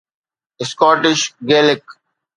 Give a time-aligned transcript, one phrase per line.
[0.61, 1.83] Scottish Gaelic